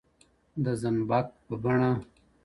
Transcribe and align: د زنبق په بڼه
د 0.63 0.65
زنبق 0.81 1.27
په 1.45 1.55
بڼه 1.63 1.91